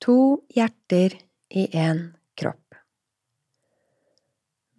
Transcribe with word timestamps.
To 0.00 0.40
hjerter 0.48 1.12
i 1.52 1.66
én 1.76 1.98
kropp. 2.40 2.74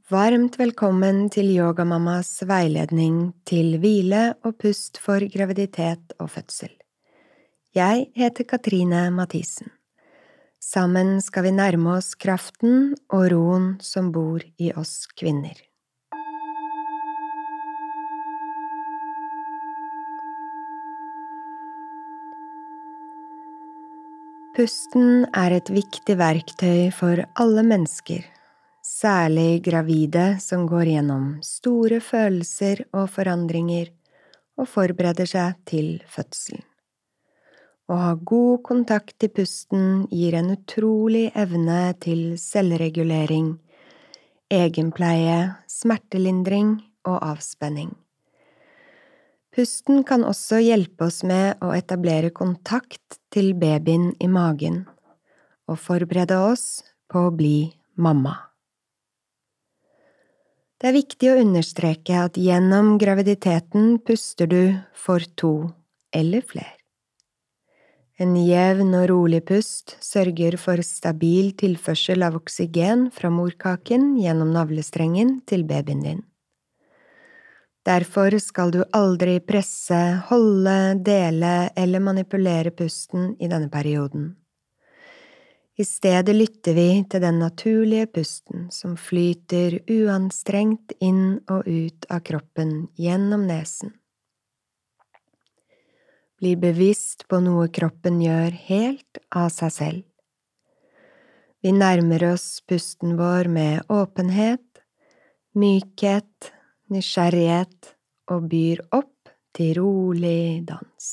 Varmt 0.09 0.55
velkommen 0.57 1.27
til 1.29 1.51
Yogamammas 1.53 2.39
veiledning 2.49 3.27
til 3.45 3.77
hvile 3.83 4.23
og 4.41 4.57
pust 4.63 4.97
for 4.97 5.21
graviditet 5.29 6.15
og 6.17 6.31
fødsel. 6.33 6.73
Jeg 7.77 8.07
heter 8.17 8.49
Katrine 8.49 9.03
Mathisen. 9.13 9.69
Sammen 10.57 11.19
skal 11.21 11.51
vi 11.51 11.53
nærme 11.53 11.99
oss 11.99 12.15
kraften 12.17 12.95
og 13.13 13.29
roen 13.29 13.75
som 13.77 14.09
bor 14.09 14.41
i 14.57 14.73
oss 14.73 15.05
kvinner. 15.05 15.53
Pusten 24.51 25.23
er 25.31 25.53
et 25.55 25.69
viktig 25.71 26.17
verktøy 26.19 26.89
for 26.91 27.21
alle 27.39 27.61
mennesker, 27.63 28.25
særlig 28.83 29.61
gravide 29.63 30.25
som 30.43 30.65
går 30.67 30.89
gjennom 30.89 31.29
store 31.45 32.01
følelser 32.03 32.81
og 32.91 33.07
forandringer 33.13 33.93
og 34.59 34.67
forbereder 34.67 35.29
seg 35.31 35.55
til 35.71 35.87
fødselen. 36.03 36.65
Å 37.87 37.95
ha 38.01 38.11
god 38.15 38.59
kontakt 38.67 39.23
i 39.23 39.31
pusten 39.31 40.03
gir 40.11 40.35
en 40.35 40.51
utrolig 40.57 41.29
evne 41.31 41.79
til 42.03 42.35
selvregulering, 42.39 43.53
egenpleie, 44.51 45.39
smertelindring 45.71 46.75
og 47.07 47.23
avspenning. 47.23 47.95
Pusten 49.51 50.05
kan 50.07 50.23
også 50.23 50.61
hjelpe 50.63 51.09
oss 51.09 51.25
med 51.27 51.59
å 51.59 51.73
etablere 51.75 52.29
kontakt 52.31 53.19
til 53.33 53.51
babyen 53.59 54.13
i 54.23 54.29
magen 54.31 54.85
og 55.67 55.79
forberede 55.79 56.37
oss 56.39 56.83
på 57.11 57.27
å 57.27 57.33
bli 57.35 57.73
mamma. 57.99 58.37
Det 60.79 60.89
er 60.89 60.97
viktig 60.97 61.27
å 61.29 61.41
understreke 61.43 62.23
at 62.23 62.39
gjennom 62.39 62.95
graviditeten 63.01 63.99
puster 64.07 64.47
du 64.49 64.61
for 64.97 65.21
to 65.35 65.69
eller 66.15 66.47
flere. 66.47 66.79
En 68.21 68.33
jevn 68.37 68.95
og 68.97 69.07
rolig 69.11 69.43
pust 69.49 69.97
sørger 70.01 70.57
for 70.61 70.81
stabil 70.85 71.51
tilførsel 71.57 72.23
av 72.23 72.39
oksygen 72.39 73.09
fra 73.13 73.31
morkaken 73.33 74.13
gjennom 74.21 74.51
navlestrengen 74.55 75.39
til 75.49 75.67
babyen 75.69 76.03
din. 76.05 76.19
Derfor 77.81 78.35
skal 78.39 78.71
du 78.71 78.83
aldri 78.93 79.39
presse, 79.41 79.97
holde, 80.29 81.01
dele 81.01 81.71
eller 81.75 81.99
manipulere 81.99 82.69
pusten 82.71 83.33
i 83.39 83.49
denne 83.49 83.71
perioden. 83.73 84.35
I 85.81 85.85
stedet 85.87 86.35
lytter 86.35 86.75
vi 86.77 86.89
til 87.09 87.23
den 87.23 87.39
naturlige 87.41 88.05
pusten 88.13 88.67
som 88.69 88.93
flyter 88.99 89.79
uanstrengt 89.89 90.93
inn 91.01 91.39
og 91.49 91.65
ut 91.65 92.05
av 92.11 92.21
kroppen 92.27 92.75
gjennom 93.01 93.47
nesen. 93.49 93.95
Bli 96.37 96.53
bevisst 96.57 97.25
på 97.29 97.41
noe 97.41 97.65
kroppen 97.73 98.21
gjør 98.21 98.53
helt 98.67 99.21
av 99.33 99.49
seg 99.53 99.73
selv. 99.73 100.05
Vi 101.65 101.73
nærmer 101.73 102.29
oss 102.33 102.61
pusten 102.69 103.17
vår 103.17 103.49
med 103.49 103.89
åpenhet, 103.89 104.81
mykhet, 105.57 106.51
nysgjerrighet 106.91 107.93
og 108.31 108.47
byr 108.51 108.83
opp 108.95 109.31
til 109.55 109.75
rolig 109.79 110.63
dans. 110.67 111.09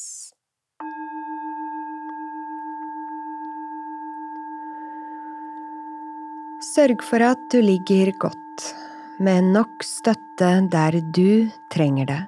Sørg 6.75 7.03
for 7.03 7.23
at 7.25 7.41
du 7.53 7.59
ligger 7.65 8.13
godt, 8.23 8.67
med 9.23 9.49
nok 9.55 9.83
støtte 9.83 10.51
der 10.71 10.99
du 11.15 11.49
trenger 11.73 12.07
det. 12.07 12.21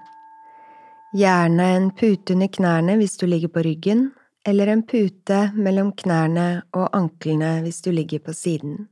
Gjerne 1.15 1.67
en 1.77 1.91
pute 1.91 2.35
under 2.35 2.51
knærne 2.51 2.97
hvis 2.99 3.17
du 3.19 3.27
ligger 3.27 3.51
på 3.51 3.63
ryggen, 3.67 4.09
eller 4.47 4.71
en 4.71 4.83
pute 4.87 5.41
mellom 5.55 5.93
knærne 5.93 6.63
og 6.73 6.89
anklene 6.97 7.61
hvis 7.65 7.83
du 7.83 7.91
ligger 7.91 8.23
på 8.25 8.33
siden. 8.33 8.89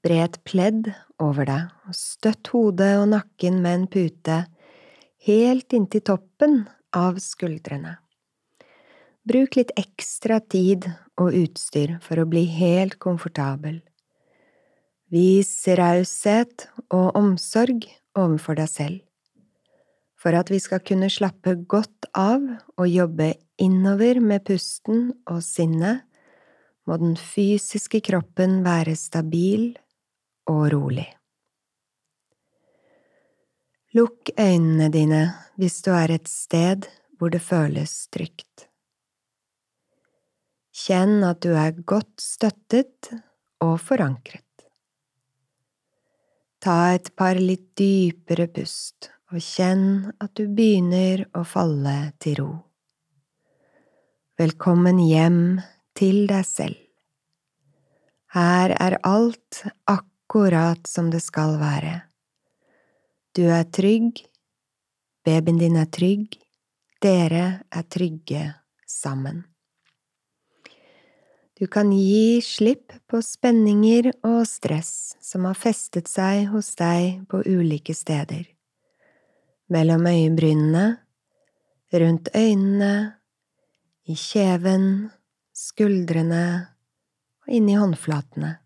Bre 0.00 0.22
et 0.24 0.38
pledd 0.48 0.88
over 1.20 1.44
deg 1.44 1.88
og 1.88 1.96
støtt 1.96 2.48
hodet 2.54 2.94
og 3.02 3.10
nakken 3.12 3.58
med 3.60 3.82
en 3.82 3.88
pute 3.92 4.38
helt 5.26 5.74
inntil 5.76 6.04
toppen 6.08 6.62
av 6.96 7.18
skuldrene. 7.20 7.98
Bruk 9.28 9.58
litt 9.58 9.74
ekstra 9.76 10.40
tid 10.40 10.88
og 11.20 11.36
utstyr 11.36 11.98
for 12.00 12.22
å 12.22 12.28
bli 12.28 12.46
helt 12.48 12.96
komfortabel. 13.02 13.82
Vis 15.12 15.52
raushet 15.76 16.70
og 16.88 17.12
omsorg 17.18 17.84
overfor 18.16 18.56
deg 18.56 18.72
selv. 18.72 18.98
For 20.20 20.36
at 20.36 20.52
vi 20.52 20.60
skal 20.60 20.80
kunne 20.84 21.08
slappe 21.12 21.58
godt 21.68 22.08
av 22.16 22.40
og 22.76 22.88
jobbe 22.88 23.34
innover 23.60 24.20
med 24.24 24.44
pusten 24.48 25.10
og 25.28 25.44
sinnet, 25.44 26.06
må 26.88 26.96
den 27.00 27.14
fysiske 27.20 28.00
kroppen 28.04 28.62
være 28.64 28.96
stabil 28.96 29.74
og 30.50 30.66
rolig. 30.74 31.08
Lukk 33.96 34.30
øynene 34.38 34.90
dine 34.94 35.22
hvis 35.58 35.80
du 35.82 35.90
er 35.94 36.12
et 36.14 36.28
sted 36.30 36.86
hvor 37.18 37.32
det 37.34 37.42
føles 37.42 38.06
trygt. 38.14 38.66
Kjenn 40.80 41.24
at 41.26 41.42
du 41.44 41.50
er 41.58 41.74
godt 41.74 42.22
støttet 42.22 43.10
og 43.60 43.74
forankret. 43.82 44.46
Ta 46.60 46.92
et 46.94 47.10
par 47.16 47.40
litt 47.40 47.72
dypere 47.78 48.46
pust 48.52 49.10
og 49.30 49.42
kjenn 49.42 50.12
at 50.20 50.34
du 50.38 50.46
begynner 50.46 51.26
å 51.36 51.42
falle 51.46 52.12
til 52.22 52.38
ro. 52.40 52.50
Velkommen 54.40 55.00
hjem 55.02 55.42
til 55.98 56.24
deg 56.30 56.46
selv. 56.48 56.78
Her 58.30 58.72
er 58.78 58.96
alt 59.02 59.64
akkurat 59.84 60.09
akkurat 60.30 60.86
som 60.86 61.10
det 61.10 61.20
skal 61.20 61.56
være. 61.58 62.02
Du 63.34 63.48
er 63.50 63.64
trygg, 63.66 64.20
babyen 65.26 65.58
din 65.58 65.74
er 65.74 65.88
trygg, 65.90 66.36
dere 67.02 67.64
er 67.66 67.82
trygge 67.90 68.54
sammen. 68.86 69.42
Du 71.58 71.66
kan 71.66 71.90
gi 71.90 72.38
slipp 72.46 72.94
på 73.10 73.18
spenninger 73.18 74.12
og 74.22 74.46
stress 74.46 75.16
som 75.20 75.50
har 75.50 75.58
festet 75.58 76.06
seg 76.06 76.46
hos 76.54 76.76
deg 76.78 77.26
på 77.26 77.42
ulike 77.42 77.94
steder. 77.94 78.46
Mellom 79.66 80.06
øyebrynene, 80.06 80.86
rundt 81.90 82.30
øynene, 82.36 82.94
i 84.06 84.14
kjeven, 84.14 85.10
skuldrene 85.50 86.46
og 87.42 87.54
inni 87.58 87.74
håndflatene. 87.82 88.60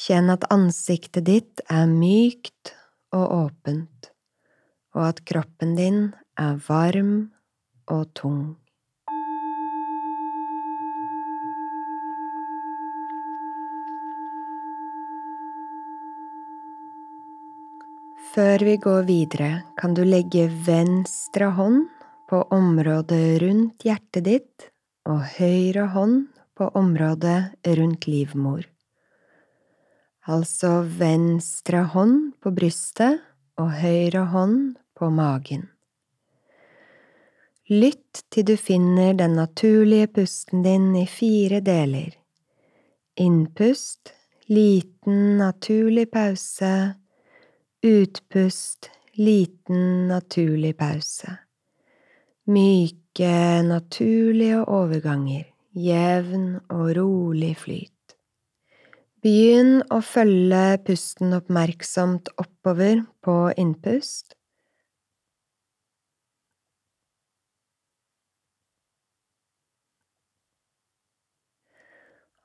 Kjenn 0.00 0.32
at 0.32 0.46
ansiktet 0.48 1.26
ditt 1.26 1.60
er 1.68 1.84
mykt 1.84 2.70
og 3.12 3.34
åpent, 3.36 4.08
og 4.96 5.02
at 5.10 5.20
kroppen 5.28 5.74
din 5.76 5.98
er 6.40 6.56
varm 6.64 7.12
og 7.84 8.06
tung. 8.16 8.56
Før 18.30 18.64
vi 18.64 18.78
går 18.80 19.04
videre, 19.04 19.52
kan 19.76 19.92
du 19.92 20.04
legge 20.06 20.48
venstre 20.64 21.52
hånd 21.60 21.90
på 22.30 22.40
området 22.56 23.40
rundt 23.44 23.84
hjertet 23.84 24.30
ditt 24.32 24.70
og 25.04 25.26
høyre 25.36 25.90
hånd 25.92 26.30
på 26.56 26.72
området 26.78 27.40
rundt 27.76 28.08
livmor 28.08 28.64
altså 30.28 30.82
venstre 30.84 31.84
hånd 31.94 32.32
på 32.42 32.52
brystet 32.52 33.20
og 33.60 33.72
høyre 33.80 34.26
hånd 34.32 34.76
på 34.96 35.10
magen. 35.14 35.68
Lytt 37.70 38.24
til 38.34 38.48
du 38.48 38.56
finner 38.58 39.14
den 39.14 39.36
naturlige 39.38 40.08
pusten 40.10 40.64
din 40.64 40.88
i 40.98 41.04
fire 41.06 41.60
deler. 41.62 42.16
Innpust, 43.20 44.10
liten, 44.50 45.38
naturlig 45.38 46.08
pause. 46.10 46.72
Utpust, 47.86 48.90
liten, 49.14 50.08
naturlig 50.08 50.74
pause. 50.76 51.36
Myke, 52.50 53.62
naturlige 53.62 54.64
overganger, 54.66 55.46
jevn 55.70 56.58
og 56.74 56.90
rolig 56.98 57.54
flyt. 57.56 57.99
Begynn 59.20 59.82
å 59.92 60.00
følge 60.00 60.80
pusten 60.86 61.34
oppmerksomt 61.36 62.32
oppover 62.40 63.02
på 63.20 63.38
innpust. 63.60 64.34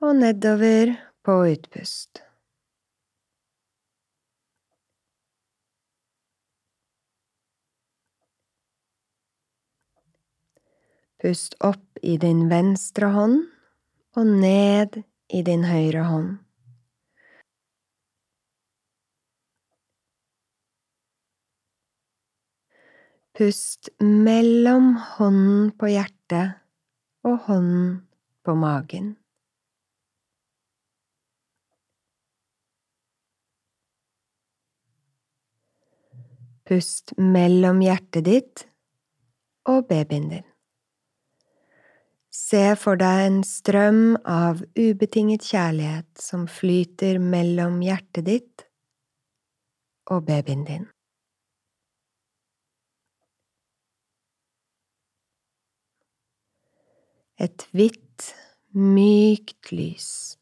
og 0.06 0.16
nedover 0.16 0.94
på 1.26 1.36
utpust. 1.50 2.22
Pust 11.22 11.56
opp 11.66 12.04
i 12.06 12.20
din 12.22 12.46
venstre 12.52 13.10
hånd 13.16 13.46
og 14.20 14.34
ned 14.46 15.00
i 15.34 15.42
din 15.48 15.66
høyre 15.66 16.06
hånd. 16.06 16.45
Pust 23.36 23.90
mellom 24.00 24.94
hånden 25.18 25.72
på 25.76 25.90
hjertet 25.92 26.56
og 27.28 27.42
hånden 27.50 27.90
på 28.48 28.56
magen. 28.56 29.10
Pust 36.64 37.12
mellom 37.20 37.84
hjertet 37.84 38.24
ditt 38.30 38.66
og 39.68 39.84
babyen 39.92 40.32
din. 40.32 40.48
Se 42.32 42.64
for 42.80 42.96
deg 43.04 43.28
en 43.28 43.44
strøm 43.44 44.04
av 44.24 44.64
ubetinget 44.80 45.44
kjærlighet 45.44 46.24
som 46.24 46.48
flyter 46.48 47.20
mellom 47.20 47.82
hjertet 47.84 48.32
ditt 48.32 48.70
og 50.08 50.24
babyen 50.32 50.64
din. 50.64 50.92
Et 57.38 57.68
hvitt, 57.76 58.32
mykt 58.72 59.72
lys. 59.76 60.38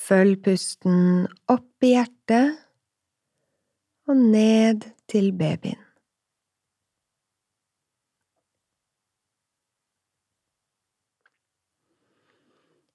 Følg 0.00 0.40
pusten 0.42 1.28
opp 1.52 1.84
i 1.84 1.92
hjertet 1.92 2.56
og 4.08 4.16
ned 4.16 4.88
til 5.12 5.30
babyen. 5.36 5.78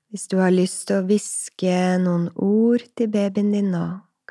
Hvis 0.09 0.27
du 0.31 0.37
har 0.39 0.51
lyst 0.51 0.87
til 0.87 1.01
å 1.01 1.05
hviske 1.05 1.77
noen 2.01 2.29
ord 2.39 2.83
til 2.97 3.09
babyen 3.11 3.53
din 3.53 3.73
nå, 3.75 3.85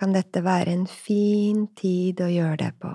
kan 0.05 0.12
dette 0.12 0.43
være 0.45 0.69
en 0.69 0.85
fin 0.85 1.65
tid 1.81 2.21
å 2.21 2.29
gjøre 2.29 2.59
det 2.61 2.73
på. 2.83 2.91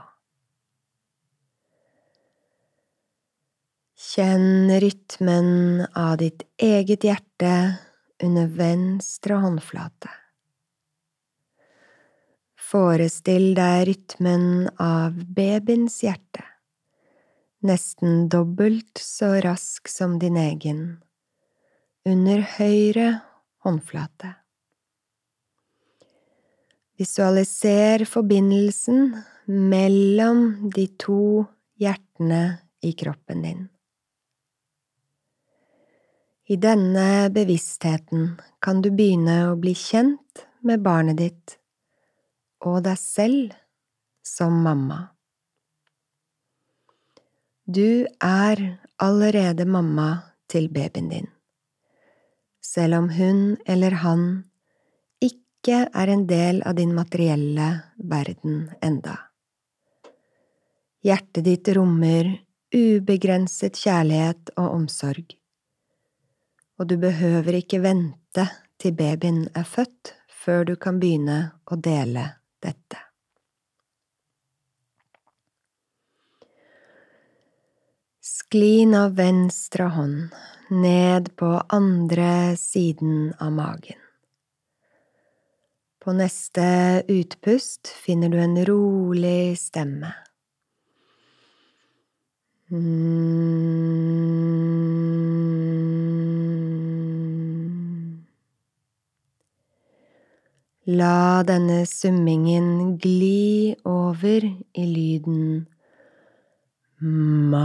Kjenn 4.00 4.70
rytmen 4.84 5.88
av 5.98 6.20
ditt 6.22 6.46
eget 6.62 7.08
hjerte 7.08 7.54
under 8.22 8.52
venstre 8.54 9.40
håndflate. 9.42 10.12
Forestill 12.70 13.56
deg 13.58 13.88
rytmen 13.90 14.70
av 14.78 15.18
babyens 15.34 15.98
hjerte, 16.06 16.46
nesten 17.66 18.28
dobbelt 18.30 19.02
så 19.02 19.32
rask 19.42 19.90
som 19.90 20.20
din 20.22 20.38
egen, 20.38 20.84
under 22.06 22.46
høyre 22.60 23.08
håndflate. 23.66 24.39
Visualiser 27.00 28.04
forbindelsen 28.04 29.14
mellom 29.48 30.72
de 30.76 30.84
to 31.00 31.46
hjertene 31.80 32.42
i 32.84 32.92
kroppen 32.92 33.46
din. 33.46 33.62
I 36.52 36.58
denne 36.60 37.30
bevisstheten 37.32 38.34
kan 38.60 38.82
du 38.84 38.90
begynne 38.92 39.38
å 39.48 39.56
bli 39.56 39.72
kjent 39.80 40.44
med 40.60 40.84
barnet 40.84 41.22
ditt 41.22 41.56
og 42.68 42.82
deg 42.84 43.00
selv 43.00 43.56
som 44.26 44.60
mamma. 44.68 45.00
Du 47.64 48.10
er 48.20 48.66
allerede 49.00 49.64
mamma 49.64 50.10
til 50.52 50.68
babyen 50.68 51.08
din, 51.14 51.32
selv 52.60 53.00
om 53.00 53.12
hun 53.16 53.44
eller 53.64 54.02
han 54.04 54.49
ikke 55.60 55.82
er 55.94 56.14
en 56.14 56.26
del 56.28 56.64
av 56.66 56.78
din 56.80 56.96
materielle 56.96 57.72
verden 57.98 58.70
enda. 58.82 59.18
Hjertet 61.04 61.46
ditt 61.46 61.68
rommer 61.76 62.32
ubegrenset 62.76 63.78
kjærlighet 63.80 64.56
og 64.58 64.74
omsorg 64.74 65.40
og 66.80 66.88
du 66.88 66.96
behøver 66.98 67.60
ikke 67.60 67.82
vente 67.84 68.46
til 68.80 68.96
babyen 68.96 69.44
er 69.56 69.68
født 69.68 70.16
før 70.32 70.64
du 70.72 70.76
kan 70.80 71.00
begynne 71.02 71.40
å 71.68 71.76
dele 71.76 72.24
dette. 72.64 73.02
Skli 78.24 78.88
nå 78.90 79.10
venstre 79.18 79.90
hånd 79.94 80.32
ned 80.72 81.34
på 81.38 81.52
andre 81.76 82.56
siden 82.58 83.34
av 83.42 83.52
magen. 83.54 84.09
På 86.00 86.14
neste 86.16 87.04
utpust 87.08 87.88
finner 87.88 88.30
du 88.30 88.40
en 88.40 88.66
rolig 88.66 89.60
stemme. 89.60 90.14
Mm. 92.72 93.60
La 100.90 101.44
denne 101.44 101.86
summingen 101.86 102.98
gli 102.98 103.76
over 103.84 104.42
i 104.74 104.86
lyden. 104.86 105.68
M-a. 107.02 107.60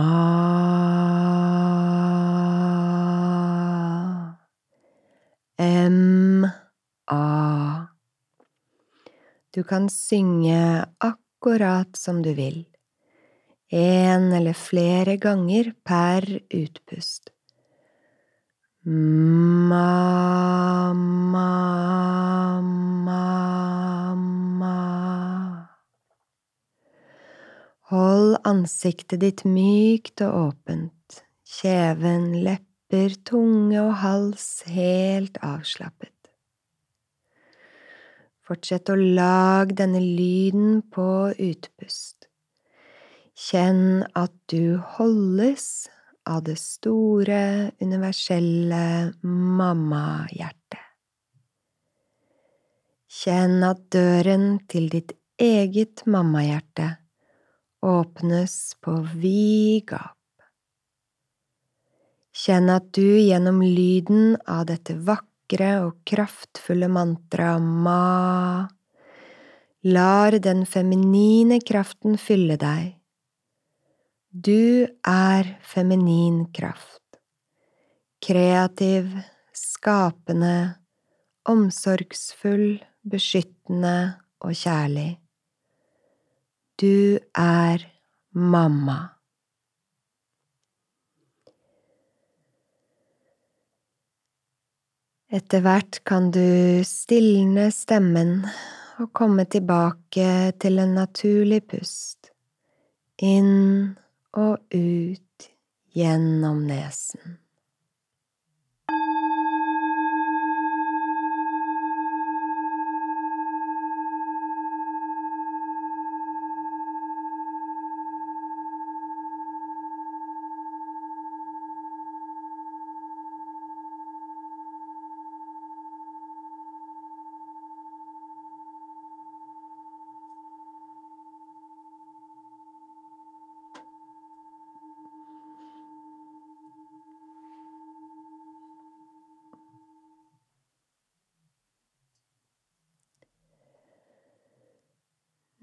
Du 9.55 9.63
kan 9.63 9.89
synge 9.89 10.85
akkurat 10.99 11.97
som 11.97 12.23
du 12.23 12.33
vil, 12.35 12.65
en 13.71 14.33
eller 14.35 14.57
flere 14.59 15.15
ganger 15.23 15.69
per 15.87 16.27
utpust. 16.51 17.31
Ma, 18.83 20.91
ma, 20.93 21.53
ma, 22.61 24.15
ma. 24.59 24.81
Hold 27.95 28.41
ansiktet 28.43 29.23
ditt 29.23 29.45
mykt 29.47 30.25
og 30.27 30.49
åpent, 30.49 31.23
kjeven, 31.61 32.43
lepper, 32.43 33.15
tunge 33.23 33.79
og 33.87 33.95
hals 34.03 34.49
helt 34.67 35.39
avslappet. 35.47 36.14
Fortsett 38.45 38.91
å 38.93 38.95
lage 39.01 39.73
denne 39.79 40.03
lyden 40.05 40.83
på 40.93 41.33
utpust. 41.33 42.27
Kjenn 43.33 44.05
at 44.13 44.35
du 44.53 44.77
holdes 44.99 45.89
av 46.29 46.43
det 46.45 46.59
store, 46.61 47.73
universelle 47.81 49.15
mammahjertet. 49.25 50.83
Kjenn 53.09 53.65
at 53.65 53.81
døren 53.95 54.59
til 54.69 54.91
ditt 54.93 55.17
eget 55.41 56.05
mammahjerte 56.05 56.91
åpnes 57.85 58.77
på 58.85 59.01
vid 59.15 59.89
gap. 59.89 60.19
Kjenn 62.35 62.69
at 62.75 62.93
du 62.93 63.07
gjennom 63.07 63.65
lyden 63.65 64.35
av 64.45 64.67
dette 64.69 65.01
vakre 65.01 65.34
og 65.53 66.01
kraftfulle 66.09 66.89
mantraet 66.89 67.63
ma 67.63 68.67
lar 69.85 70.39
den 70.41 70.65
feminine 70.67 71.61
kraften 71.61 72.17
fylle 72.17 72.57
deg 72.57 72.95
du 74.35 74.83
er 75.07 75.47
feminin 75.63 76.49
kraft, 76.51 77.21
kreativ, 78.19 79.07
skapende, 79.55 80.75
omsorgsfull, 81.47 82.81
beskyttende 83.07 84.19
og 84.43 84.57
kjærlig. 84.59 85.21
Du 86.83 87.21
er 87.39 87.87
mamma. 88.35 89.14
Etter 95.35 95.65
hvert 95.65 95.97
kan 96.07 96.29
du 96.31 96.85
stilne 96.87 97.65
stemmen 97.75 98.45
og 99.03 99.09
komme 99.19 99.43
tilbake 99.51 100.27
til 100.63 100.79
en 100.79 100.93
naturlig 100.95 101.65
pust, 101.73 102.31
inn 103.19 103.97
og 104.39 104.63
ut 104.71 105.49
gjennom 105.99 106.61
nesen. 106.69 107.41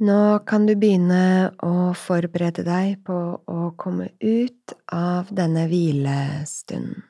Nå 0.02 0.40
kan 0.50 0.64
du 0.66 0.74
begynne 0.82 1.52
å 1.62 1.92
forberede 1.94 2.64
deg 2.66 3.04
på 3.06 3.16
å 3.38 3.66
komme 3.78 4.08
ut 4.18 4.74
av 4.90 5.28
denne 5.30 5.68
hvilestunden. 5.70 7.04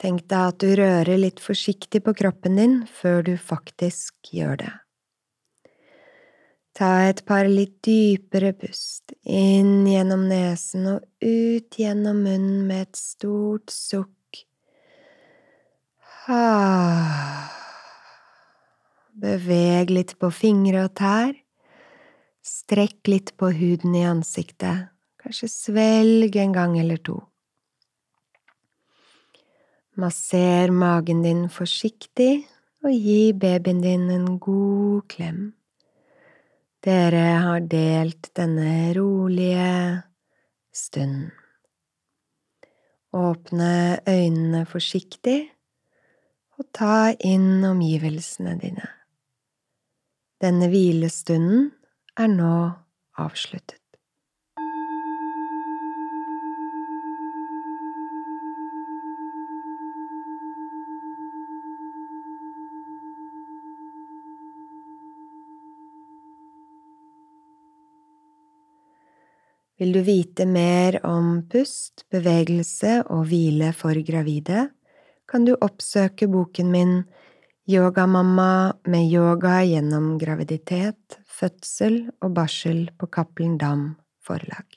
Tenk 0.00 0.22
deg 0.30 0.52
at 0.54 0.62
du 0.62 0.70
rører 0.78 1.18
litt 1.20 1.42
forsiktig 1.44 2.00
på 2.06 2.14
kroppen 2.16 2.56
din 2.56 2.76
før 2.88 3.20
du 3.26 3.34
faktisk 3.36 4.30
gjør 4.32 4.62
det. 4.62 4.70
Ta 6.78 6.88
et 7.10 7.20
par 7.28 7.44
litt 7.50 7.82
dypere 7.84 8.54
pust, 8.56 9.12
inn 9.26 9.82
gjennom 9.90 10.22
nesen 10.30 10.86
og 10.94 11.02
ut 11.20 11.76
gjennom 11.82 12.22
munnen 12.22 12.62
med 12.70 12.86
et 12.86 12.96
stort 12.96 13.74
sukk. 13.74 14.40
Beveg 19.18 19.92
litt 19.92 20.16
på 20.16 20.32
fingre 20.32 20.86
og 20.86 20.96
tær. 21.02 21.34
Strekk 22.48 23.08
litt 23.10 23.34
på 23.36 23.50
huden 23.52 23.96
i 23.98 24.06
ansiktet, 24.08 24.88
kanskje 25.20 25.48
svelg 25.52 26.36
en 26.40 26.54
gang 26.56 26.78
eller 26.80 27.00
to. 27.04 27.18
Masser 29.98 30.72
magen 30.72 31.24
din 31.26 31.48
forsiktig 31.52 32.46
og 32.86 32.94
gi 32.94 33.34
babyen 33.36 33.82
din 33.82 34.06
en 34.14 34.28
god 34.40 35.04
klem. 35.12 35.40
Dere 36.84 37.24
har 37.42 37.64
delt 37.66 38.30
denne 38.38 38.94
rolige 38.96 40.02
stunden. 40.72 41.32
Åpne 43.12 43.72
øynene 44.06 44.62
forsiktig 44.68 45.40
og 46.58 46.68
ta 46.76 47.10
inn 47.18 47.64
omgivelsene 47.66 48.54
dine. 48.60 48.86
Denne 50.38 50.68
hvilestunden 50.70 51.72
er 52.18 52.30
nå 52.32 52.54
avsluttet. 53.18 53.78
Vil 69.78 69.92
du 69.94 70.00
vite 70.02 70.42
mer 70.42 70.96
om 71.06 71.44
pust, 71.46 72.02
bevegelse 72.10 72.96
og 73.14 73.28
hvile 73.30 73.70
for 73.78 73.94
gravide, 74.02 74.64
kan 75.28 75.44
du 75.46 75.52
oppsøke 75.54 76.26
boken 76.26 76.72
min 76.72 76.94
Yogamamma 77.68 78.76
med 78.84 79.10
yoga 79.12 79.58
gjennom 79.60 80.14
graviditet, 80.16 81.18
fødsel 81.28 81.98
og 82.24 82.32
barsel 82.38 82.86
på 82.96 83.10
Cappelen 83.12 83.58
Dam 83.60 83.82
forlag. 84.24 84.67